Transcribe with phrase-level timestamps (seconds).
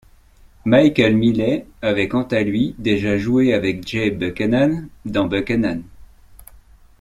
[0.65, 5.83] Michael Miley avait quant à lui déjà joué avec Jay Buchanan dans Buchanan.